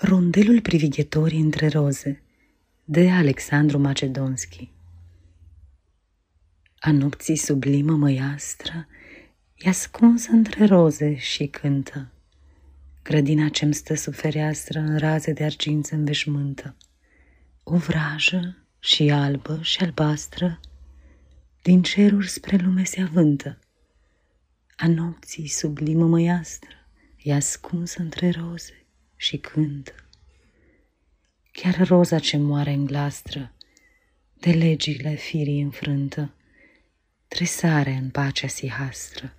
Rondelul 0.00 0.60
privighetorii 0.60 1.40
între 1.40 1.68
roze 1.68 2.22
de 2.84 3.10
Alexandru 3.10 3.78
Macedonski 3.78 4.70
A 6.78 6.92
nopții 6.92 7.36
sublimă 7.36 7.92
măiastră 7.92 8.86
e 9.54 9.68
ascunsă 9.68 10.30
între 10.30 10.64
roze 10.64 11.16
și 11.16 11.46
cântă. 11.46 12.10
Grădina 13.02 13.48
ce-mi 13.48 13.74
stă 13.74 13.94
sub 13.94 14.14
fereastră 14.14 14.78
în 14.78 14.98
raze 14.98 15.32
de 15.32 15.44
argint 15.44 15.86
se 15.86 15.94
înveșmântă. 15.94 16.76
O 17.62 17.76
vrajă 17.76 18.56
și 18.78 19.10
albă 19.10 19.58
și 19.62 19.82
albastră 19.82 20.60
din 21.62 21.82
ceruri 21.82 22.28
spre 22.28 22.56
lume 22.56 22.84
se 22.84 23.00
avântă. 23.00 23.58
A 24.76 24.88
nopții 24.88 25.48
sublimă 25.48 26.06
măiastră 26.06 26.74
e 27.22 27.34
ascunsă 27.34 28.02
între 28.02 28.30
roze 28.30 28.82
și 29.20 29.36
cântă. 29.36 29.92
Chiar 31.52 31.86
roza 31.86 32.18
ce 32.18 32.36
moare 32.36 32.72
în 32.72 32.84
glastră, 32.84 33.52
de 34.34 34.50
legile 34.50 35.14
firii 35.14 35.60
înfrântă, 35.60 36.34
tresare 37.28 37.90
în 37.90 38.10
pacea 38.10 38.46
sihastră, 38.46 39.34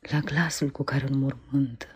la 0.00 0.20
glasul 0.20 0.70
cu 0.70 0.82
care 0.82 1.06
îl 1.08 1.14
mormântă, 1.14 1.86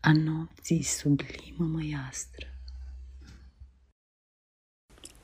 a 0.00 0.12
nopții 0.12 0.82
sublimă 0.82 1.64
măiastră. 1.64 2.46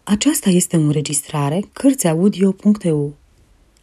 Aceasta 0.04 0.50
este 0.50 0.76
o 0.76 0.80
înregistrare 0.80 1.60
Cărțiaudio.eu. 1.72 3.16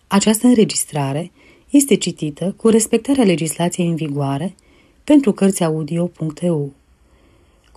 Această 0.07 0.47
înregistrare 0.47 1.31
este 1.69 1.95
citită 1.95 2.52
cu 2.52 2.67
respectarea 2.67 3.23
legislației 3.23 3.88
în 3.88 3.95
vigoare 3.95 4.55
pentru 5.03 5.31
Cărțiaudio.eu. 5.31 6.73